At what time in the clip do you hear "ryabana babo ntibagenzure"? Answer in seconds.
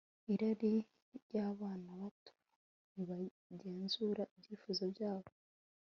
1.25-4.23